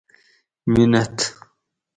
مینت 0.71 1.17